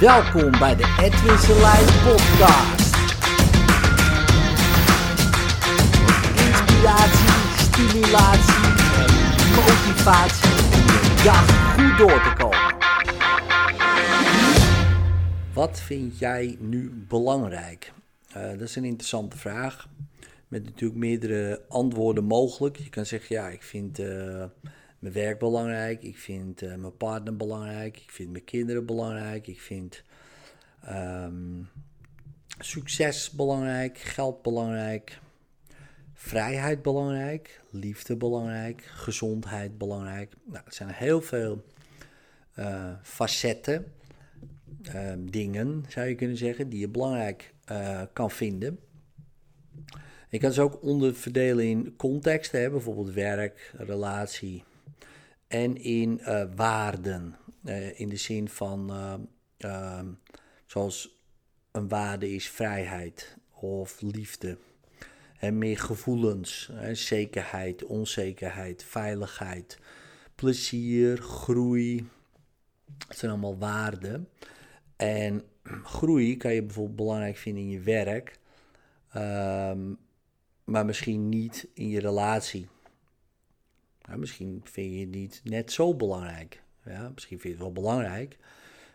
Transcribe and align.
Welkom 0.00 0.50
bij 0.50 0.76
de 0.76 0.96
Edwin 1.00 1.38
Selijn 1.38 1.84
podcast. 1.84 2.96
Inspiratie, 6.36 7.30
stimulatie 7.56 8.64
en 8.96 9.10
motivatie 9.54 10.50
om 10.50 11.24
dag 11.24 11.74
goed 11.74 11.98
door 11.98 12.22
te 12.22 12.32
komen. 12.38 12.76
Wat 15.52 15.80
vind 15.80 16.18
jij 16.18 16.56
nu 16.60 17.04
belangrijk? 17.08 17.92
Uh, 18.36 18.42
dat 18.50 18.60
is 18.60 18.76
een 18.76 18.84
interessante 18.84 19.36
vraag. 19.38 19.88
Met 20.48 20.64
natuurlijk 20.64 21.00
meerdere 21.00 21.62
antwoorden 21.68 22.24
mogelijk. 22.24 22.76
Je 22.76 22.90
kan 22.90 23.06
zeggen, 23.06 23.36
ja, 23.36 23.48
ik 23.48 23.62
vind 23.62 23.98
uh, 23.98 24.44
mijn 25.00 25.14
werk 25.14 25.38
belangrijk. 25.38 26.02
Ik 26.02 26.18
vind 26.18 26.62
uh, 26.62 26.74
mijn 26.74 26.96
partner 26.96 27.36
belangrijk. 27.36 27.96
Ik 27.96 28.10
vind 28.10 28.30
mijn 28.30 28.44
kinderen 28.44 28.86
belangrijk. 28.86 29.46
Ik 29.46 29.60
vind 29.60 30.02
um, 30.88 31.68
succes 32.58 33.30
belangrijk. 33.30 33.98
Geld 33.98 34.42
belangrijk. 34.42 35.18
Vrijheid 36.14 36.82
belangrijk. 36.82 37.60
Liefde 37.70 38.16
belangrijk. 38.16 38.82
Gezondheid 38.82 39.78
belangrijk. 39.78 40.34
Nou, 40.44 40.64
het 40.64 40.74
zijn 40.74 40.90
heel 40.90 41.20
veel 41.22 41.64
uh, 42.58 42.92
facetten. 43.02 43.92
dingen, 45.18 45.84
zou 45.88 46.06
je 46.06 46.14
kunnen 46.14 46.36
zeggen, 46.36 46.68
die 46.68 46.80
je 46.80 46.88
belangrijk 46.88 47.54
kan 48.12 48.30
vinden. 48.30 48.78
Je 50.28 50.38
kan 50.38 50.52
ze 50.52 50.62
ook 50.62 50.82
onderverdelen 50.82 51.64
in 51.64 51.96
contexten, 51.96 52.60
hè, 52.60 52.70
bijvoorbeeld 52.70 53.12
werk, 53.12 53.72
relatie. 53.76 54.64
En 55.50 55.76
in 55.76 56.20
uh, 56.20 56.42
waarden, 56.54 57.36
uh, 57.64 58.00
in 58.00 58.08
de 58.08 58.16
zin 58.16 58.48
van, 58.48 58.90
uh, 58.90 59.14
uh, 59.70 60.00
zoals 60.66 61.20
een 61.70 61.88
waarde 61.88 62.34
is 62.34 62.48
vrijheid 62.48 63.36
of 63.50 64.00
liefde. 64.00 64.58
En 65.38 65.58
meer 65.58 65.78
gevoelens, 65.78 66.70
hè, 66.72 66.94
zekerheid, 66.94 67.84
onzekerheid, 67.84 68.84
veiligheid, 68.84 69.78
plezier, 70.34 71.16
groei. 71.16 72.08
Dat 73.08 73.16
zijn 73.16 73.30
allemaal 73.30 73.58
waarden. 73.58 74.28
En 74.96 75.42
groei 75.82 76.36
kan 76.36 76.54
je 76.54 76.62
bijvoorbeeld 76.62 76.96
belangrijk 76.96 77.36
vinden 77.36 77.62
in 77.62 77.70
je 77.70 77.80
werk. 77.80 78.38
Um, 79.16 79.98
maar 80.64 80.84
misschien 80.84 81.28
niet 81.28 81.68
in 81.74 81.88
je 81.88 82.00
relatie. 82.00 82.68
Misschien 84.16 84.60
vind 84.64 84.94
je 84.94 85.00
het 85.00 85.10
niet 85.10 85.40
net 85.44 85.72
zo 85.72 85.94
belangrijk. 85.94 86.62
Ja, 86.84 87.10
misschien 87.14 87.40
vind 87.40 87.42
je 87.42 87.64
het 87.64 87.74
wel 87.74 87.82
belangrijk. 87.82 88.38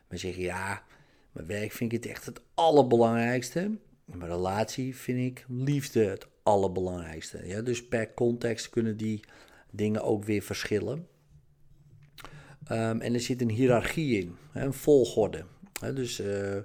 Maar 0.08 0.18
zeg 0.18 0.36
je, 0.36 0.42
ja, 0.42 0.84
mijn 1.32 1.48
werk 1.48 1.72
vind 1.72 1.94
ik 1.94 2.04
het 2.04 2.12
echt 2.12 2.26
het 2.26 2.42
allerbelangrijkste. 2.54 3.78
Mijn 4.06 4.30
relatie 4.32 4.96
vind 4.96 5.20
ik 5.20 5.46
liefde 5.48 6.06
het 6.06 6.28
allerbelangrijkste. 6.44 7.48
Ja, 7.48 7.62
dus 7.62 7.88
per 7.88 8.14
context 8.14 8.70
kunnen 8.70 8.98
die 8.98 9.20
dingen 9.72 10.04
ook 10.04 10.24
weer 10.24 10.42
verschillen. 10.42 11.08
Um, 12.72 13.02
en 13.02 13.14
er 13.14 13.20
zit 13.20 13.42
een 13.42 13.50
hiërarchie 13.50 14.20
in, 14.22 14.36
een 14.54 14.74
volgorde. 14.74 15.46
dus 15.94 16.20
uh, 16.20 16.58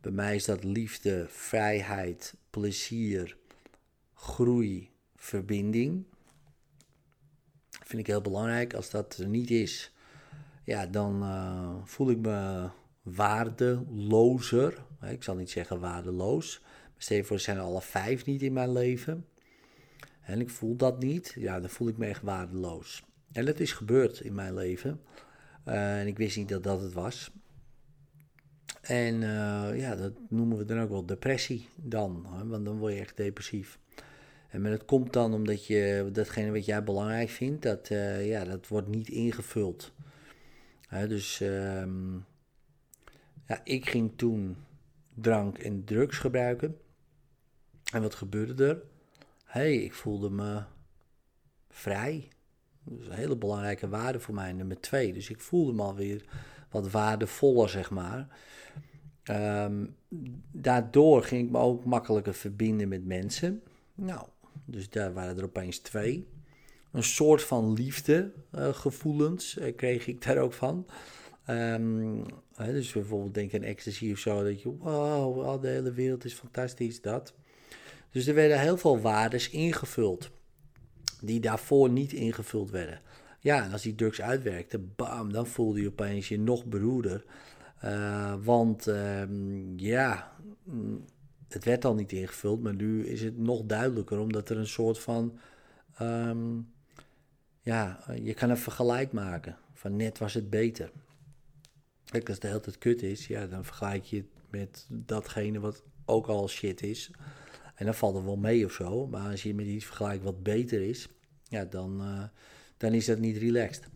bij 0.00 0.12
mij 0.12 0.34
is 0.34 0.44
dat 0.44 0.64
liefde, 0.64 1.26
vrijheid, 1.28 2.34
plezier, 2.50 3.36
groei, 4.14 4.90
verbinding. 5.16 6.04
Vind 7.86 8.00
ik 8.00 8.06
heel 8.06 8.20
belangrijk. 8.20 8.74
Als 8.74 8.90
dat 8.90 9.16
er 9.16 9.28
niet 9.28 9.50
is, 9.50 9.92
ja, 10.64 10.86
dan 10.86 11.22
uh, 11.22 11.74
voel 11.84 12.10
ik 12.10 12.18
me 12.18 12.68
waardelozer. 13.02 14.84
Ik 15.02 15.22
zal 15.22 15.34
niet 15.36 15.50
zeggen 15.50 15.80
waardeloos. 15.80 16.62
Je 16.98 17.24
voor, 17.24 17.38
zijn 17.38 17.58
alle 17.58 17.82
vijf 17.82 18.24
niet 18.24 18.42
in 18.42 18.52
mijn 18.52 18.72
leven. 18.72 19.26
En 20.20 20.40
ik 20.40 20.50
voel 20.50 20.76
dat 20.76 20.98
niet. 20.98 21.34
Ja, 21.38 21.60
dan 21.60 21.70
voel 21.70 21.88
ik 21.88 21.96
me 21.96 22.06
echt 22.06 22.22
waardeloos. 22.22 23.02
En 23.32 23.44
dat 23.44 23.60
is 23.60 23.72
gebeurd 23.72 24.20
in 24.20 24.34
mijn 24.34 24.54
leven. 24.54 25.00
Uh, 25.68 26.00
en 26.00 26.06
ik 26.06 26.16
wist 26.16 26.36
niet 26.36 26.48
dat 26.48 26.62
dat 26.62 26.80
het 26.80 26.92
was. 26.92 27.30
En 28.80 29.14
uh, 29.14 29.78
ja, 29.78 29.96
dat 29.96 30.12
noemen 30.28 30.58
we 30.58 30.64
dan 30.64 30.80
ook 30.80 30.90
wel 30.90 31.06
depressie 31.06 31.68
dan. 31.76 32.26
Hè? 32.28 32.46
Want 32.46 32.64
dan 32.64 32.78
word 32.78 32.92
je 32.92 33.00
echt 33.00 33.16
depressief. 33.16 33.78
En 34.48 34.62
dat 34.62 34.84
komt 34.84 35.12
dan 35.12 35.34
omdat 35.34 35.66
je 35.66 36.08
datgene 36.12 36.50
wat 36.52 36.64
jij 36.64 36.84
belangrijk 36.84 37.28
vindt, 37.28 37.62
dat, 37.62 37.90
uh, 37.90 38.26
ja, 38.26 38.44
dat 38.44 38.68
wordt 38.68 38.88
niet 38.88 39.08
ingevuld. 39.08 39.92
Dus 41.08 41.40
um, 41.40 42.24
ja, 43.46 43.60
ik 43.64 43.88
ging 43.88 44.12
toen 44.16 44.56
drank 45.14 45.58
en 45.58 45.84
drugs 45.84 46.18
gebruiken. 46.18 46.76
En 47.92 48.02
wat 48.02 48.14
gebeurde 48.14 48.66
er? 48.66 48.82
hey, 49.56 49.74
ik 49.76 49.94
voelde 49.94 50.30
me 50.30 50.62
vrij. 51.68 52.28
Dat 52.84 53.00
is 53.00 53.06
een 53.06 53.12
hele 53.12 53.36
belangrijke 53.36 53.88
waarde 53.88 54.20
voor 54.20 54.34
mij, 54.34 54.52
nummer 54.52 54.80
twee. 54.80 55.12
Dus 55.12 55.30
ik 55.30 55.40
voelde 55.40 55.72
me 55.72 55.82
alweer 55.82 56.24
wat 56.70 56.90
waardevoller, 56.90 57.68
zeg 57.68 57.90
maar. 57.90 58.38
Um, 59.30 59.96
daardoor 60.52 61.22
ging 61.22 61.46
ik 61.46 61.50
me 61.50 61.58
ook 61.58 61.84
makkelijker 61.84 62.34
verbinden 62.34 62.88
met 62.88 63.04
mensen. 63.04 63.62
Nou, 63.94 64.28
dus 64.64 64.90
daar 64.90 65.12
waren 65.12 65.38
er 65.38 65.44
opeens 65.44 65.78
twee. 65.78 66.26
Een 66.92 67.02
soort 67.02 67.42
van 67.42 67.72
liefdegevoelens 67.72 69.56
uh, 69.58 69.66
uh, 69.66 69.76
kreeg 69.76 70.06
ik 70.06 70.24
daar 70.24 70.38
ook 70.38 70.52
van. 70.52 70.86
Hè, 71.44 72.72
dus 72.72 72.92
bijvoorbeeld 72.92 73.34
denk 73.34 73.54
aan 73.54 73.62
ecstasy 73.62 74.12
of 74.12 74.18
zo. 74.18 74.44
Dat 74.44 74.62
je, 74.62 74.76
wow, 74.76 75.62
de 75.62 75.68
hele 75.68 75.92
wereld 75.92 76.24
is 76.24 76.34
fantastisch, 76.34 77.00
dat. 77.00 77.34
Dus 78.10 78.26
er 78.26 78.34
werden 78.34 78.60
heel 78.60 78.76
veel 78.76 79.00
waardes 79.00 79.50
ingevuld. 79.50 80.30
Die 81.20 81.40
daarvoor 81.40 81.90
niet 81.90 82.12
ingevuld 82.12 82.70
werden. 82.70 83.00
Ja, 83.40 83.64
en 83.64 83.72
als 83.72 83.82
die 83.82 83.94
drugs 83.94 84.20
uitwerkte, 84.20 84.78
bam, 84.78 85.32
dan 85.32 85.46
voelde 85.46 85.80
je 85.80 85.88
opeens 85.88 86.28
je 86.28 86.38
nog 86.38 86.64
beroerder. 86.64 87.24
Uh, 87.84 88.34
want 88.42 88.86
um, 88.86 89.78
ja, 89.78 90.32
het 91.48 91.64
werd 91.64 91.84
al 91.84 91.94
niet 91.94 92.12
ingevuld, 92.12 92.62
maar 92.62 92.74
nu 92.74 93.06
is 93.06 93.22
het 93.22 93.38
nog 93.38 93.62
duidelijker, 93.64 94.18
omdat 94.18 94.48
er 94.48 94.58
een 94.58 94.66
soort 94.66 94.98
van. 94.98 95.38
Um, 96.00 96.74
ja, 97.62 98.04
je 98.22 98.34
kan 98.34 98.50
een 98.50 98.56
vergelijk 98.56 99.12
maken. 99.12 99.58
Van 99.72 99.96
net 99.96 100.18
was 100.18 100.34
het 100.34 100.50
beter. 100.50 100.90
Kijk, 102.04 102.28
als 102.28 102.38
de 102.38 102.46
hele 102.46 102.60
tijd 102.60 102.78
kut 102.78 103.02
is, 103.02 103.26
ja, 103.26 103.46
dan 103.46 103.64
vergelijk 103.64 104.04
je 104.04 104.16
het 104.16 104.26
met 104.50 104.86
datgene 104.90 105.60
wat 105.60 105.82
ook 106.04 106.26
al 106.26 106.48
shit 106.48 106.82
is. 106.82 107.10
En 107.74 107.84
dan 107.84 107.94
valt 107.94 108.16
er 108.16 108.24
wel 108.24 108.36
mee 108.36 108.64
of 108.64 108.72
zo. 108.72 109.06
Maar 109.06 109.30
als 109.30 109.42
je 109.42 109.54
met 109.54 109.66
iets 109.66 109.84
vergelijkt 109.84 110.24
wat 110.24 110.42
beter 110.42 110.82
is, 110.82 111.08
ja, 111.48 111.64
dan, 111.64 112.00
uh, 112.00 112.22
dan 112.76 112.92
is 112.92 113.06
dat 113.06 113.18
niet 113.18 113.36
relaxed. 113.36 113.88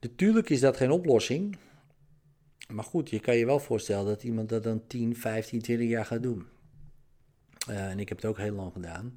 Natuurlijk 0.00 0.50
is 0.50 0.60
dat 0.60 0.76
geen 0.76 0.90
oplossing. 0.90 1.56
Maar 2.68 2.84
goed, 2.84 3.10
je 3.10 3.20
kan 3.20 3.36
je 3.36 3.46
wel 3.46 3.60
voorstellen 3.60 4.06
dat 4.06 4.22
iemand 4.22 4.48
dat 4.48 4.62
dan 4.62 4.86
10, 4.86 5.16
15, 5.16 5.62
20 5.62 5.88
jaar 5.88 6.06
gaat 6.06 6.22
doen. 6.22 6.46
Uh, 7.70 7.90
en 7.90 7.98
ik 7.98 8.08
heb 8.08 8.18
het 8.18 8.26
ook 8.26 8.38
heel 8.38 8.54
lang 8.54 8.72
gedaan. 8.72 9.16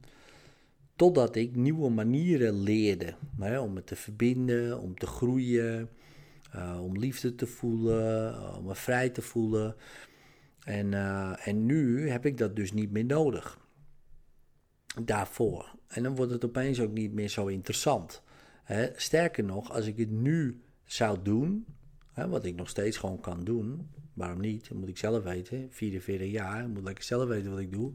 Totdat 0.96 1.36
ik 1.36 1.56
nieuwe 1.56 1.90
manieren 1.90 2.62
leerde. 2.62 3.14
Hè, 3.40 3.60
om 3.60 3.74
me 3.74 3.84
te 3.84 3.96
verbinden, 3.96 4.80
om 4.80 4.98
te 4.98 5.08
groeien, 5.08 5.90
uh, 6.56 6.80
om 6.84 6.98
liefde 6.98 7.36
te 7.36 7.48
voelen, 7.48 8.34
uh, 8.34 8.58
om 8.58 8.66
me 8.66 8.76
vrij 8.76 9.10
te 9.10 9.22
voelen. 9.22 9.76
En, 10.64 10.94
en 11.40 11.66
nu 11.66 12.10
heb 12.10 12.26
ik 12.26 12.38
dat 12.38 12.56
dus 12.56 12.74
niet 12.74 12.92
meer 12.92 13.06
nodig. 13.06 13.60
Daarvoor. 15.02 15.76
En 15.88 16.04
dan 16.04 16.16
wordt 16.16 16.32
het 16.32 16.46
opeens 16.46 16.80
ook 16.80 16.92
niet 16.92 17.14
meer 17.14 17.30
zo 17.30 17.48
interessant. 17.48 18.22
Sterker 18.96 19.44
nog, 19.44 19.72
als 19.72 19.86
ik 19.86 19.98
het 19.98 20.12
nu 20.12 20.62
zou 20.86 21.18
doen, 21.24 21.66
wat 22.16 22.46
ik 22.46 22.56
nog 22.56 22.70
steeds 22.70 22.98
gewoon 22.98 23.20
kan 23.20 23.44
doen, 23.44 23.90
waarom 24.14 24.40
niet? 24.40 24.68
Dat 24.68 24.78
moet 24.78 24.90
ik 24.90 24.98
zelf 24.98 25.24
weten. 25.24 25.68
44 25.70 26.32
jaar, 26.32 26.62
ik 26.62 26.68
moet 26.68 26.84
lekker 26.84 27.04
zelf 27.04 27.28
weten 27.28 27.52
wat 27.52 27.60
ik 27.60 27.72
doe. 27.72 27.92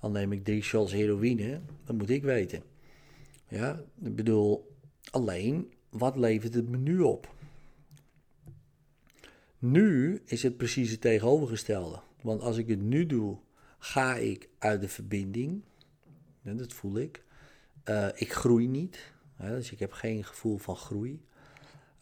Al 0.00 0.10
neem 0.10 0.32
ik 0.32 0.44
drie 0.44 0.62
shots 0.62 0.92
heroïne, 0.92 1.60
dat 1.84 1.96
moet 1.96 2.10
ik 2.10 2.22
weten. 2.22 2.62
Ja, 3.48 3.82
ik 4.02 4.16
bedoel, 4.16 4.76
alleen, 5.10 5.72
wat 5.90 6.16
levert 6.16 6.54
het 6.54 6.68
me 6.68 6.76
nu 6.76 7.00
op? 7.00 7.34
Nu 9.58 10.20
is 10.24 10.42
het 10.42 10.56
precies 10.56 10.90
het 10.90 11.00
tegenovergestelde. 11.00 12.00
Want 12.22 12.42
als 12.42 12.56
ik 12.56 12.68
het 12.68 12.82
nu 12.82 13.06
doe, 13.06 13.38
ga 13.78 14.14
ik 14.14 14.48
uit 14.58 14.80
de 14.80 14.88
verbinding. 14.88 15.62
dat 16.42 16.72
voel 16.72 16.98
ik. 16.98 17.24
Uh, 17.84 18.08
ik 18.14 18.32
groei 18.32 18.68
niet. 18.68 19.12
Dus 19.38 19.72
ik 19.72 19.78
heb 19.78 19.92
geen 19.92 20.24
gevoel 20.24 20.58
van 20.58 20.76
groei. 20.76 21.20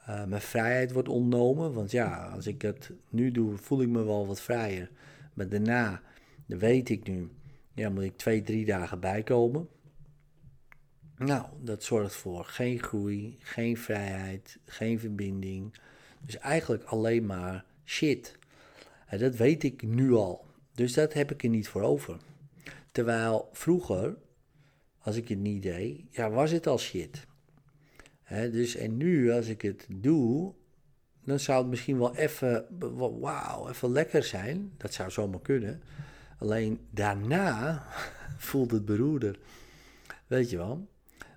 Uh, 0.08 0.25
mijn 0.25 0.43
vrijheid 0.43 0.93
wordt 0.93 1.08
ontnomen. 1.08 1.73
Want 1.73 1.91
ja, 1.91 2.29
als 2.29 2.46
ik 2.46 2.62
het 2.62 2.91
nu 3.08 3.31
doe, 3.31 3.56
voel 3.56 3.82
ik 3.82 3.88
me 3.88 4.02
wel 4.02 4.26
wat 4.26 4.41
vrijer. 4.41 4.91
Maar 5.35 5.49
daarna, 5.49 6.02
weet 6.46 6.88
ik 6.88 7.08
nu, 7.08 7.31
ja, 7.75 7.91
moet 7.91 8.03
ik 8.03 8.17
twee, 8.17 8.43
drie 8.43 8.65
dagen 8.65 9.00
bijkomen. 9.00 9.69
Nou, 11.17 11.47
dat 11.61 11.82
zorgt 11.82 12.15
voor 12.15 12.44
geen 12.44 12.82
groei, 12.82 13.37
geen 13.38 13.76
vrijheid, 13.76 14.59
geen 14.65 15.00
verbinding. 15.00 15.75
Dus 16.21 16.38
eigenlijk 16.38 16.85
alleen 16.85 17.26
maar 17.26 17.65
shit. 17.85 18.38
En 19.06 19.19
dat 19.19 19.37
weet 19.37 19.62
ik 19.62 19.82
nu 19.82 20.12
al. 20.12 20.44
Dus 20.73 20.93
dat 20.93 21.12
heb 21.12 21.31
ik 21.31 21.43
er 21.43 21.49
niet 21.49 21.69
voor 21.69 21.82
over. 21.82 22.17
Terwijl 22.93 23.49
vroeger, 23.53 24.17
als 24.99 25.17
ik 25.17 25.29
het 25.29 25.38
niet 25.38 25.62
deed, 25.62 26.00
ja, 26.11 26.31
was 26.31 26.50
het 26.50 26.67
al 26.67 26.79
shit. 26.79 27.27
dus 28.29 28.77
en 28.77 28.97
nu, 28.97 29.32
als 29.32 29.47
ik 29.47 29.62
het 29.62 29.87
doe, 29.91 30.55
dan 31.25 31.41
zou 31.41 31.59
het 31.59 31.70
misschien 31.70 31.99
wel 31.99 32.17
even, 32.17 32.67
wauw, 33.20 33.69
even 33.69 33.93
lekker 33.93 34.23
zijn. 34.23 34.73
Dat 34.77 34.93
zou 34.93 35.11
zomaar 35.11 35.41
kunnen. 35.41 35.82
Alleen 36.44 36.81
daarna 36.91 37.87
voelt 38.49 38.70
het 38.70 38.85
beroerder. 38.85 39.38
Weet 40.26 40.50
je 40.50 40.56
wel? 40.56 40.88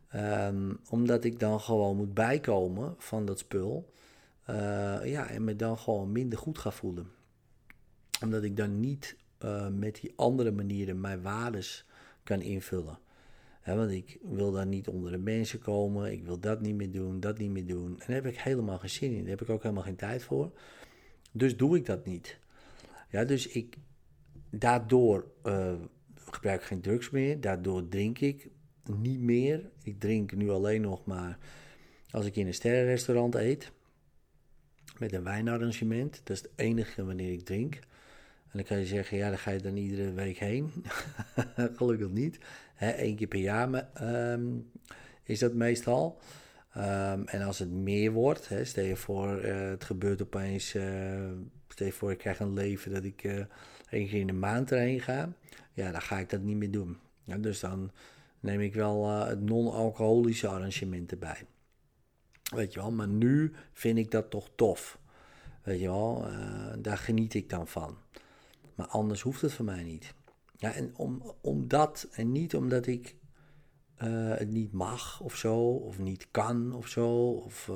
Ehm, 0.08 0.74
omdat 0.90 1.24
ik 1.24 1.40
dan 1.40 1.60
gewoon 1.60 1.96
moet 1.96 2.14
bijkomen 2.14 2.96
van 2.98 3.26
dat 3.26 3.40
spul. 3.40 3.94
Uh, 4.50 4.56
ja, 5.04 5.30
en 5.30 5.44
me 5.44 5.56
dan 5.56 5.78
gewoon 5.78 6.12
minder 6.12 6.40
goed 6.40 6.58
ga 6.58 6.72
voelen. 6.72 7.08
Omdat 8.22 8.44
ik 8.44 8.58
dan 8.58 8.80
niet 8.80 9.18
uh, 9.44 9.68
met 9.68 10.02
die 10.02 10.14
andere 10.16 10.52
manieren 10.52 11.02
mijn 11.02 11.22
waardes 11.22 11.86
kan 12.24 12.42
invullen. 12.42 13.00
want 13.66 13.92
ik 13.92 14.20
wil 14.22 14.52
dan 14.52 14.70
niet 14.70 14.88
onder 14.88 15.12
de 15.12 15.18
mensen 15.18 15.60
komen. 15.60 16.12
Ik 16.12 16.24
wil 16.24 16.40
dat 16.40 16.62
niet 16.62 16.76
meer 16.76 16.92
doen, 16.92 17.20
dat 17.20 17.38
niet 17.38 17.52
meer 17.52 17.66
doen. 17.66 17.90
En 17.90 18.06
daar 18.08 18.16
heb 18.16 18.26
ik 18.26 18.40
helemaal 18.40 18.78
geen 18.78 18.90
zin 18.90 19.12
in. 19.12 19.20
Daar 19.20 19.30
heb 19.30 19.42
ik 19.42 19.50
ook 19.50 19.64
helemaal 19.64 19.84
geen 19.84 19.96
tijd 19.96 20.24
voor. 20.24 20.52
Dus 21.32 21.58
doe 21.58 21.78
ik 21.78 21.86
dat 21.86 22.06
niet. 22.06 22.40
Ja, 23.10 23.24
dus 23.24 23.48
ik, 23.48 23.78
daardoor 24.50 25.32
uh, 25.44 25.74
gebruik 26.16 26.62
ik 26.62 26.68
geen 26.68 26.82
drugs 26.82 27.10
meer. 27.10 27.42
Daardoor 27.42 27.88
drink 27.88 28.20
ik 28.20 28.50
niet 28.84 29.20
meer. 29.20 29.70
Ik 29.84 30.00
drink 30.00 30.36
nu 30.36 30.50
alleen 30.50 30.82
nog 30.82 31.06
maar 31.06 31.38
als 32.10 32.26
ik 32.26 32.36
in 32.36 32.48
een 32.48 32.54
sterrenrestaurant 32.54 33.36
eet. 33.36 33.72
Met 35.00 35.14
een 35.14 35.24
wijnarrangement. 35.24 36.22
Dat 36.24 36.36
is 36.36 36.42
het 36.42 36.52
enige 36.56 37.06
wanneer 37.06 37.32
ik 37.32 37.46
drink. 37.46 37.76
En 37.76 38.54
dan 38.54 38.64
kan 38.64 38.78
je 38.78 38.86
zeggen, 38.86 39.18
ja, 39.18 39.30
dan 39.30 39.38
ga 39.38 39.52
je 39.52 39.60
dan 39.60 39.76
iedere 39.76 40.14
week 40.14 40.38
heen. 40.38 40.72
Gelukkig 41.78 42.10
niet. 42.10 42.40
Eén 42.80 43.16
keer 43.16 43.28
per 43.28 43.40
jaar 43.40 43.90
um, 44.34 44.72
is 45.24 45.40
dat 45.40 45.54
meestal. 45.54 46.20
Um, 46.78 47.28
en 47.28 47.42
als 47.42 47.60
het 47.60 47.72
meer 47.72 48.12
wordt, 48.12 48.50
hè, 48.50 48.66
stel 48.66 48.84
je 48.84 48.96
voor, 48.96 49.46
uh, 49.46 49.70
het 49.70 49.84
gebeurt 49.84 50.22
opeens, 50.22 50.74
uh, 50.74 51.32
stel 51.78 51.92
voor, 51.92 52.12
ik 52.12 52.18
krijg 52.18 52.40
een 52.40 52.54
leven 52.54 52.94
dat 52.94 53.04
ik 53.04 53.24
uh, 53.24 53.46
één 53.90 54.08
keer 54.08 54.20
in 54.20 54.28
de 54.28 54.34
maand 54.34 54.72
erheen 54.72 55.02
ga. 55.02 55.34
Ja, 55.74 55.92
dan 55.92 56.02
ga 56.02 56.18
ik 56.20 56.30
dat 56.30 56.42
niet 56.42 56.56
meer 56.58 56.72
doen. 56.72 56.98
Ja, 57.24 57.38
dus 57.38 57.60
dan 57.60 57.92
neem 58.40 58.62
ik 58.62 58.74
wel 58.74 59.10
uh, 59.10 59.28
het 59.28 59.42
non-alcoholische 59.42 60.48
arrangement 60.48 61.12
erbij. 61.12 61.46
Weet 62.56 62.74
je 62.74 62.80
wel, 62.80 62.92
maar 62.92 63.08
nu 63.08 63.54
vind 63.74 63.98
ik 63.98 64.12
dat 64.12 64.30
toch 64.30 64.50
tof. 64.56 65.00
Weet 65.64 65.80
je 65.80 65.88
wel, 65.88 66.28
uh, 66.28 66.74
daar 66.78 66.98
geniet 66.98 67.34
ik 67.34 67.50
dan 67.50 67.68
van. 67.68 67.98
Maar 68.76 68.88
anders 68.88 69.22
hoeft 69.22 69.42
het 69.42 69.54
voor 69.54 69.66
mij 69.66 69.84
niet. 69.84 70.14
Ja, 70.56 70.74
en 70.74 70.92
om, 70.96 71.34
om 71.42 71.68
dat, 71.68 72.08
en 72.12 72.32
niet 72.32 72.56
omdat 72.56 72.88
ik 72.88 73.16
het 73.98 74.50
niet 74.50 74.72
mag 74.72 75.22
of 75.22 75.36
zo, 75.36 75.58
of 75.70 76.00
niet 76.00 76.28
kan 76.32 76.74
of 76.74 76.88
zo, 76.88 77.32
of 77.32 77.72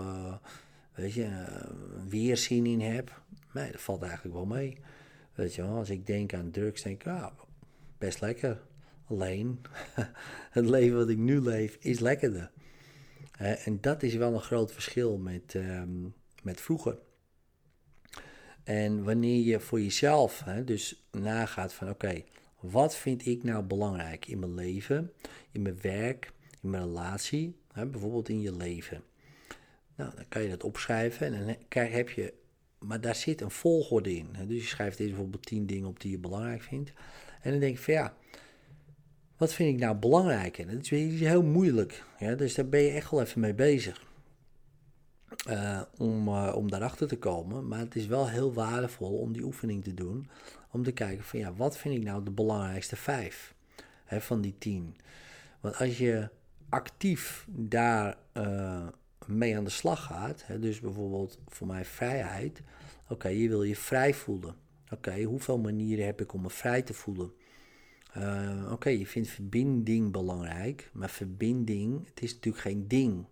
weet 0.93 1.13
je, 1.13 1.45
weerzin 2.09 2.65
in 2.65 2.81
heb. 2.81 3.21
Nee, 3.53 3.71
dat 3.71 3.81
valt 3.81 4.01
eigenlijk 4.01 4.35
wel 4.35 4.45
mee. 4.45 4.77
Weet 5.33 5.55
je 5.55 5.61
als 5.61 5.89
ik 5.89 6.05
denk 6.05 6.33
aan 6.33 6.51
drugs, 6.51 6.81
denk 6.81 7.01
ik, 7.01 7.07
ah, 7.07 7.31
best 7.97 8.21
lekker. 8.21 8.61
Alleen, 9.05 9.61
het 10.51 10.65
leven 10.65 10.97
wat 10.97 11.09
ik 11.09 11.17
nu 11.17 11.41
leef 11.41 11.77
is 11.79 11.99
lekkerder. 11.99 12.51
en 13.37 13.81
dat 13.81 14.03
is 14.03 14.15
wel 14.15 14.33
een 14.33 14.41
groot 14.41 14.71
verschil 14.71 15.17
met, 15.17 15.55
ehm, 15.55 16.07
met 16.43 16.61
vroeger. 16.61 16.97
En 18.63 19.03
wanneer 19.03 19.43
je 19.43 19.59
voor 19.59 19.81
jezelf 19.81 20.41
hè, 20.43 20.63
dus 20.63 21.07
nagaat 21.11 21.73
van 21.73 21.89
oké, 21.89 22.23
wat 22.59 22.95
vind 22.95 23.25
ik 23.25 23.43
nou 23.43 23.63
belangrijk 23.63 24.27
in 24.27 24.39
mijn 24.39 24.53
leven, 24.53 25.11
in 25.51 25.61
mijn 25.61 25.81
werk, 25.81 26.33
in 26.61 26.69
mijn 26.69 26.83
relatie, 26.83 27.55
hè, 27.71 27.85
bijvoorbeeld 27.85 28.29
in 28.29 28.41
je 28.41 28.55
leven. 28.55 29.03
Nou, 30.01 30.15
dan 30.15 30.25
kan 30.29 30.41
je 30.41 30.49
dat 30.49 30.63
opschrijven 30.63 31.33
en 31.33 31.57
dan 31.69 31.83
heb 31.91 32.09
je, 32.09 32.33
maar 32.79 33.01
daar 33.01 33.15
zit 33.15 33.41
een 33.41 33.51
volgorde 33.51 34.15
in. 34.15 34.27
Dus 34.47 34.61
je 34.61 34.67
schrijft 34.67 34.97
deze 34.97 35.09
bijvoorbeeld 35.09 35.45
tien 35.45 35.65
dingen 35.65 35.87
op 35.87 35.99
die 35.99 36.11
je 36.11 36.17
belangrijk 36.17 36.61
vindt. 36.61 36.93
En 37.41 37.51
dan 37.51 37.59
denk 37.59 37.77
je 37.77 37.83
van 37.83 37.93
ja, 37.93 38.13
wat 39.37 39.53
vind 39.53 39.73
ik 39.73 39.79
nou 39.79 39.95
belangrijk? 39.95 40.57
En 40.57 40.67
dat 40.67 40.91
is 40.91 41.19
heel 41.19 41.43
moeilijk. 41.43 42.03
Ja? 42.19 42.35
Dus 42.35 42.55
daar 42.55 42.69
ben 42.69 42.81
je 42.81 42.91
echt 42.91 43.11
wel 43.11 43.21
even 43.21 43.39
mee 43.39 43.53
bezig. 43.53 44.09
Uh, 45.47 45.81
om, 45.97 46.27
uh, 46.27 46.53
om 46.55 46.69
daarachter 46.69 47.07
te 47.07 47.17
komen. 47.17 47.67
Maar 47.67 47.79
het 47.79 47.95
is 47.95 48.05
wel 48.05 48.29
heel 48.29 48.53
waardevol 48.53 49.17
om 49.17 49.33
die 49.33 49.43
oefening 49.43 49.83
te 49.83 49.93
doen. 49.93 50.29
Om 50.71 50.83
te 50.83 50.91
kijken 50.91 51.23
van 51.23 51.39
ja, 51.39 51.53
wat 51.53 51.77
vind 51.77 51.95
ik 51.95 52.03
nou 52.03 52.23
de 52.23 52.31
belangrijkste 52.31 52.95
vijf 52.95 53.55
hè, 54.05 54.21
van 54.21 54.41
die 54.41 54.55
tien? 54.57 54.95
Want 55.59 55.77
als 55.77 55.97
je 55.97 56.29
actief 56.69 57.45
daar 57.49 58.17
uh, 58.33 58.87
mee 59.27 59.57
aan 59.57 59.63
de 59.63 59.69
slag 59.69 60.03
gaat, 60.03 60.45
hè, 60.45 60.59
dus 60.59 60.79
bijvoorbeeld 60.79 61.39
voor 61.47 61.67
mij 61.67 61.85
vrijheid. 61.85 62.61
Oké, 63.09 63.27
je 63.27 63.47
wil 63.47 63.63
je 63.63 63.75
vrij 63.75 64.13
voelen. 64.13 64.55
Oké, 64.91 65.21
hoeveel 65.23 65.59
manieren 65.59 66.05
heb 66.05 66.21
ik 66.21 66.33
om 66.33 66.41
me 66.41 66.49
vrij 66.49 66.81
te 66.81 66.93
voelen? 66.93 67.33
Uh, 68.17 68.71
Oké, 68.71 68.89
je 68.89 69.07
vindt 69.07 69.29
verbinding 69.29 70.11
belangrijk, 70.11 70.89
maar 70.93 71.09
verbinding, 71.09 72.07
het 72.07 72.21
is 72.21 72.33
natuurlijk 72.33 72.63
geen 72.63 72.87
ding. 72.87 73.25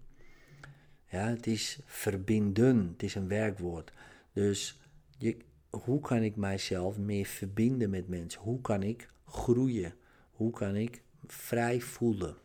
Ja, 1.05 1.27
het 1.27 1.47
is 1.47 1.79
verbinden, 1.85 2.87
het 2.91 3.03
is 3.03 3.15
een 3.15 3.27
werkwoord. 3.27 3.93
Dus 4.33 4.79
je, 5.17 5.37
hoe 5.69 5.99
kan 5.99 6.21
ik 6.21 6.35
mijzelf 6.35 6.97
meer 6.97 7.25
verbinden 7.25 7.89
met 7.89 8.07
mensen? 8.07 8.41
Hoe 8.41 8.61
kan 8.61 8.83
ik 8.83 9.09
groeien? 9.25 9.93
Hoe 10.31 10.51
kan 10.51 10.75
ik 10.75 11.01
vrij 11.27 11.81
voelen? 11.81 12.35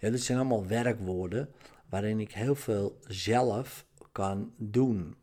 Ja, 0.00 0.10
dat 0.10 0.20
zijn 0.20 0.38
allemaal 0.38 0.66
werkwoorden 0.66 1.48
waarin 1.88 2.20
ik 2.20 2.32
heel 2.32 2.54
veel 2.54 2.98
zelf 3.06 3.86
kan 4.12 4.52
doen. 4.56 5.16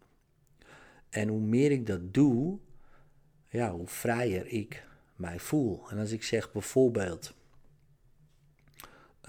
En 1.09 1.27
hoe 1.27 1.39
meer 1.39 1.71
ik 1.71 1.87
dat 1.87 2.13
doe, 2.13 2.59
ja, 3.49 3.71
hoe 3.71 3.87
vrijer 3.87 4.47
ik 4.47 4.87
mij 5.15 5.39
voel. 5.39 5.89
En 5.89 5.97
als 5.97 6.11
ik 6.11 6.23
zeg 6.23 6.51
bijvoorbeeld, 6.51 7.33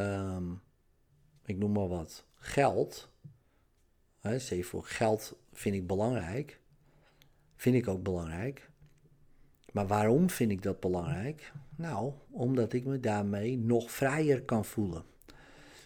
um, 0.00 0.60
ik 1.44 1.56
noem 1.56 1.72
maar 1.72 1.88
wat, 1.88 2.24
geld. 2.34 3.12
Hè, 4.20 4.62
voor, 4.62 4.84
geld 4.84 5.38
vind 5.52 5.74
ik 5.74 5.86
belangrijk. 5.86 6.60
Vind 7.56 7.74
ik 7.74 7.88
ook 7.88 8.02
belangrijk. 8.02 8.70
Maar 9.72 9.86
waarom 9.86 10.30
vind 10.30 10.50
ik 10.50 10.62
dat 10.62 10.80
belangrijk? 10.80 11.52
Nou, 11.76 12.12
omdat 12.30 12.72
ik 12.72 12.84
me 12.84 13.00
daarmee 13.00 13.58
nog 13.58 13.90
vrijer 13.90 14.42
kan 14.42 14.64
voelen. 14.64 15.04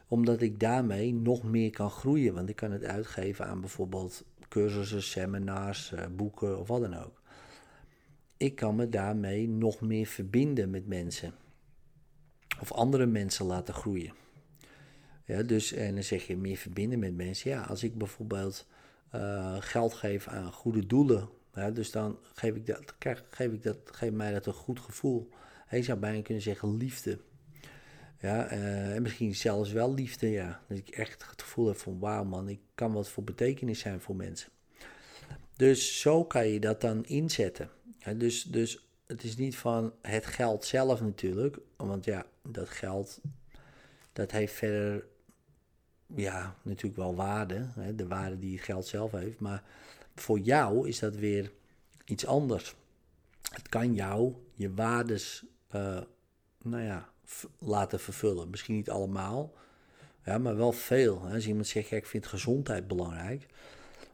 Omdat 0.08 0.40
ik 0.40 0.60
daarmee 0.60 1.14
nog 1.14 1.42
meer 1.42 1.70
kan 1.70 1.90
groeien. 1.90 2.34
Want 2.34 2.48
ik 2.48 2.56
kan 2.56 2.72
het 2.72 2.84
uitgeven 2.84 3.46
aan 3.46 3.60
bijvoorbeeld 3.60 4.24
cursussen, 4.48 5.02
seminars, 5.02 5.92
eh, 5.92 6.06
boeken 6.16 6.58
of 6.58 6.68
wat 6.68 6.80
dan 6.80 6.96
ook 6.96 7.18
ik 8.38 8.54
kan 8.54 8.74
me 8.74 8.88
daarmee 8.88 9.48
nog 9.48 9.80
meer 9.80 10.06
verbinden 10.06 10.70
met 10.70 10.86
mensen. 10.86 11.34
Of 12.60 12.72
andere 12.72 13.06
mensen 13.06 13.46
laten 13.46 13.74
groeien. 13.74 14.12
Ja, 15.24 15.42
dus, 15.42 15.72
en 15.72 15.94
dan 15.94 16.02
zeg 16.02 16.26
je 16.26 16.36
meer 16.36 16.56
verbinden 16.56 16.98
met 16.98 17.16
mensen. 17.16 17.50
Ja, 17.50 17.62
als 17.62 17.82
ik 17.82 17.98
bijvoorbeeld 17.98 18.66
uh, 19.14 19.56
geld 19.60 19.94
geef 19.94 20.28
aan 20.28 20.52
goede 20.52 20.86
doelen. 20.86 21.28
Ja, 21.54 21.70
dus 21.70 21.90
dan 21.90 22.18
geef 22.32 22.54
ik, 22.54 22.66
dat, 22.66 22.98
krijg, 22.98 23.24
geef 23.30 23.52
ik 23.52 23.62
dat, 23.62 23.78
geef 23.84 24.12
mij 24.12 24.32
dat 24.32 24.46
een 24.46 24.52
goed 24.52 24.80
gevoel. 24.80 25.28
Je 25.70 25.82
zou 25.82 25.98
bijna 25.98 26.22
kunnen 26.22 26.42
zeggen 26.42 26.76
liefde. 26.76 27.18
Ja, 28.20 28.52
uh, 28.52 28.94
en 28.94 29.02
misschien 29.02 29.34
zelfs 29.34 29.72
wel 29.72 29.94
liefde, 29.94 30.30
ja. 30.30 30.60
Dat 30.68 30.78
ik 30.78 30.88
echt 30.88 31.30
het 31.30 31.42
gevoel 31.42 31.66
heb 31.66 31.76
van 31.76 31.98
wauw 31.98 32.24
man, 32.24 32.48
ik 32.48 32.60
kan 32.74 32.92
wat 32.92 33.08
voor 33.08 33.24
betekenis 33.24 33.78
zijn 33.78 34.00
voor 34.00 34.16
mensen. 34.16 34.50
Dus 35.56 36.00
zo 36.00 36.24
kan 36.24 36.48
je 36.48 36.60
dat 36.60 36.80
dan 36.80 37.04
inzetten 37.04 37.70
dus, 38.16 38.42
dus 38.42 38.88
het 39.06 39.22
is 39.22 39.36
niet 39.36 39.56
van 39.56 39.92
het 40.02 40.26
geld 40.26 40.64
zelf 40.64 41.00
natuurlijk, 41.00 41.58
want 41.76 42.04
ja, 42.04 42.26
dat 42.42 42.68
geld, 42.68 43.20
dat 44.12 44.30
heeft 44.30 44.52
verder, 44.52 45.04
ja, 46.14 46.56
natuurlijk 46.62 46.96
wel 46.96 47.14
waarde, 47.14 47.66
hè, 47.74 47.94
de 47.94 48.06
waarde 48.06 48.38
die 48.38 48.56
het 48.56 48.64
geld 48.64 48.86
zelf 48.86 49.12
heeft, 49.12 49.40
maar 49.40 49.62
voor 50.14 50.38
jou 50.38 50.88
is 50.88 50.98
dat 50.98 51.16
weer 51.16 51.52
iets 52.04 52.26
anders. 52.26 52.74
Het 53.52 53.68
kan 53.68 53.94
jou 53.94 54.34
je 54.54 54.74
waardes, 54.74 55.44
uh, 55.74 56.00
nou 56.62 56.82
ja, 56.82 57.08
laten 57.58 58.00
vervullen. 58.00 58.50
Misschien 58.50 58.74
niet 58.74 58.90
allemaal, 58.90 59.52
ja, 60.24 60.38
maar 60.38 60.56
wel 60.56 60.72
veel. 60.72 61.28
Als 61.32 61.46
iemand 61.46 61.66
zegt, 61.66 61.90
ik 61.90 62.06
vind 62.06 62.26
gezondheid 62.26 62.88
belangrijk, 62.88 63.46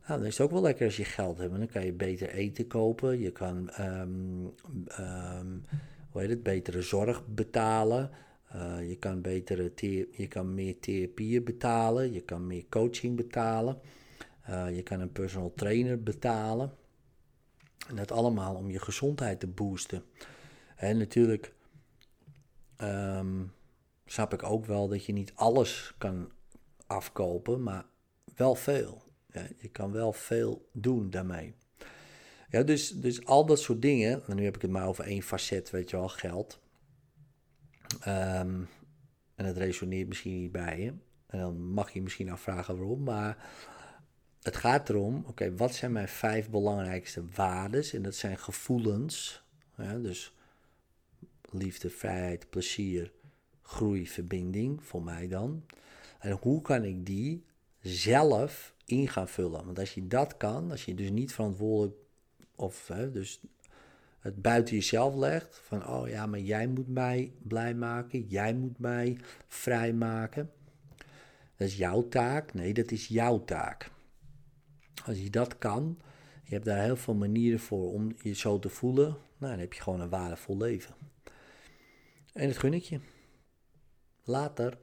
dan 0.06 0.24
is 0.24 0.38
het 0.38 0.46
ook 0.46 0.52
wel 0.52 0.62
lekker 0.62 0.86
als 0.86 0.96
je 0.96 1.04
geld 1.04 1.38
hebt. 1.38 1.56
Dan 1.56 1.66
kan 1.66 1.84
je 1.84 1.92
beter 1.92 2.28
eten 2.28 2.66
kopen. 2.66 3.18
Je 3.18 3.30
kan 3.30 3.70
um, 3.80 4.54
um, 4.98 5.64
hoe 6.10 6.20
heet 6.20 6.30
het, 6.30 6.42
betere 6.42 6.82
zorg 6.82 7.26
betalen. 7.26 8.10
Uh, 8.54 8.88
je, 8.88 8.96
kan 8.96 9.20
betere 9.20 9.72
je 10.10 10.26
kan 10.28 10.54
meer 10.54 10.78
therapieën 10.78 11.44
betalen. 11.44 12.12
Je 12.12 12.20
kan 12.20 12.46
meer 12.46 12.64
coaching 12.68 13.16
betalen. 13.16 13.78
Uh, 14.50 14.76
je 14.76 14.82
kan 14.82 15.00
een 15.00 15.12
personal 15.12 15.52
trainer 15.54 16.02
betalen. 16.02 16.72
En 17.88 17.96
dat 17.96 18.12
allemaal 18.12 18.54
om 18.54 18.70
je 18.70 18.78
gezondheid 18.78 19.40
te 19.40 19.46
boosten. 19.46 20.02
En 20.76 20.98
natuurlijk 20.98 21.52
um, 22.84 23.52
snap 24.06 24.32
ik 24.32 24.42
ook 24.42 24.66
wel 24.66 24.88
dat 24.88 25.04
je 25.04 25.12
niet 25.12 25.32
alles 25.34 25.94
kan 25.98 26.32
afkopen, 26.86 27.62
maar 27.62 27.84
wel 28.34 28.54
veel. 28.54 29.02
Ja, 29.32 29.46
je 29.58 29.68
kan 29.68 29.92
wel 29.92 30.12
veel 30.12 30.68
doen 30.72 31.10
daarmee. 31.10 31.54
Ja, 32.48 32.62
dus, 32.62 32.90
dus 32.90 33.26
al 33.26 33.46
dat 33.46 33.60
soort 33.60 33.82
dingen, 33.82 34.22
en 34.26 34.36
nu 34.36 34.44
heb 34.44 34.54
ik 34.54 34.62
het 34.62 34.70
maar 34.70 34.86
over 34.86 35.04
één 35.04 35.22
facet, 35.22 35.70
weet 35.70 35.90
je 35.90 35.96
wel, 35.96 36.08
geld. 36.08 36.60
Ehm, 38.00 38.62
en 39.34 39.44
het 39.44 39.56
resoneert 39.56 40.08
misschien 40.08 40.40
niet 40.40 40.52
bij 40.52 40.80
je. 40.80 40.94
En 41.26 41.38
dan 41.38 41.72
mag 41.72 41.90
je 41.90 42.02
misschien 42.02 42.30
afvragen 42.30 42.76
waarom, 42.76 43.02
maar 43.02 43.48
het 44.42 44.56
gaat 44.56 44.88
erom, 44.88 45.24
oké, 45.26 45.56
wat 45.56 45.74
zijn 45.74 45.92
mijn 45.92 46.08
vijf 46.08 46.50
belangrijkste 46.50 47.24
waarden? 47.34 47.84
En 47.92 48.02
dat 48.02 48.14
zijn 48.14 48.38
gevoelens, 48.38 49.44
ja, 49.76 49.98
dus 49.98 50.34
liefde, 51.54 51.90
vrijheid, 51.90 52.50
plezier, 52.50 53.12
groei, 53.62 54.08
verbinding, 54.08 54.84
voor 54.84 55.02
mij 55.02 55.28
dan. 55.28 55.64
En 56.18 56.38
hoe 56.40 56.62
kan 56.62 56.84
ik 56.84 57.06
die 57.06 57.44
zelf 57.80 58.74
in 58.84 59.08
gaan 59.08 59.28
vullen? 59.28 59.64
Want 59.64 59.78
als 59.78 59.94
je 59.94 60.06
dat 60.06 60.36
kan, 60.36 60.70
als 60.70 60.84
je 60.84 60.94
dus 60.94 61.10
niet 61.10 61.32
verantwoordelijk 61.32 61.96
of 62.54 62.88
hè, 62.88 63.10
dus 63.10 63.40
het 64.18 64.42
buiten 64.42 64.74
jezelf 64.74 65.14
legt, 65.14 65.60
van 65.62 65.86
oh 65.88 66.08
ja, 66.08 66.26
maar 66.26 66.40
jij 66.40 66.66
moet 66.66 66.88
mij 66.88 67.32
blij 67.42 67.74
maken, 67.74 68.26
jij 68.26 68.54
moet 68.54 68.78
mij 68.78 69.18
vrij 69.48 69.92
maken. 69.92 70.50
Dat 71.56 71.68
is 71.68 71.76
jouw 71.76 72.08
taak. 72.08 72.54
Nee, 72.54 72.74
dat 72.74 72.90
is 72.90 73.08
jouw 73.08 73.44
taak. 73.44 73.90
Als 75.04 75.18
je 75.18 75.30
dat 75.30 75.58
kan, 75.58 75.98
je 76.44 76.54
hebt 76.54 76.64
daar 76.64 76.82
heel 76.82 76.96
veel 76.96 77.14
manieren 77.14 77.60
voor 77.60 77.92
om 77.92 78.14
je 78.22 78.32
zo 78.32 78.58
te 78.58 78.68
voelen, 78.68 79.16
nou, 79.38 79.52
dan 79.52 79.58
heb 79.58 79.72
je 79.72 79.82
gewoon 79.82 80.00
een 80.00 80.08
waardevol 80.08 80.56
leven. 80.56 80.94
En 82.34 82.48
dat 82.48 82.58
gun 82.58 82.74
ik 82.74 82.82
je. 82.82 83.00
Later. 84.24 84.78